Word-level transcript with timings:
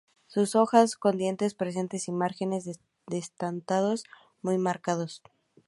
Sus 0.25 0.55
hojas 0.55 0.95
con 0.95 1.19
dientes 1.19 1.53
presentes 1.53 2.07
y 2.07 2.11
márgenes 2.11 2.79
dentados 3.37 4.03
muy 4.41 4.57
marcados. 4.57 5.21